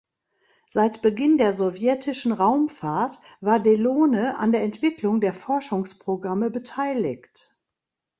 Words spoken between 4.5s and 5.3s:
der Entwicklung